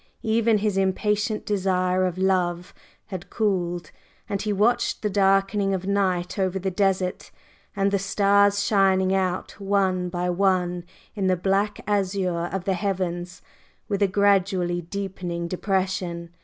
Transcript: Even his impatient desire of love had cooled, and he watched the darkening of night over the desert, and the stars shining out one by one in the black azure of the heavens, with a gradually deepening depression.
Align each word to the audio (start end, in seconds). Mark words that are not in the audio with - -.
Even 0.23 0.57
his 0.57 0.77
impatient 0.79 1.45
desire 1.45 2.05
of 2.05 2.17
love 2.17 2.73
had 3.13 3.29
cooled, 3.29 3.91
and 4.27 4.41
he 4.41 4.51
watched 4.51 5.03
the 5.03 5.11
darkening 5.11 5.75
of 5.75 5.85
night 5.85 6.39
over 6.39 6.57
the 6.57 6.71
desert, 6.71 7.29
and 7.75 7.91
the 7.91 7.99
stars 7.99 8.63
shining 8.63 9.13
out 9.13 9.51
one 9.61 10.09
by 10.09 10.27
one 10.27 10.85
in 11.13 11.27
the 11.27 11.37
black 11.37 11.81
azure 11.85 12.45
of 12.51 12.65
the 12.65 12.73
heavens, 12.73 13.43
with 13.87 14.01
a 14.01 14.07
gradually 14.07 14.81
deepening 14.81 15.47
depression. 15.47 16.31